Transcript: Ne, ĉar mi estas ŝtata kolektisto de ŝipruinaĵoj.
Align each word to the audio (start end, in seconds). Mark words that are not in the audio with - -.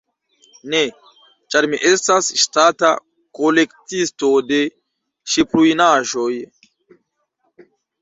Ne, 0.73 0.79
ĉar 1.55 1.67
mi 1.73 1.79
estas 1.89 2.31
ŝtata 2.45 2.91
kolektisto 3.41 4.33
de 4.51 4.61
ŝipruinaĵoj. 5.37 6.31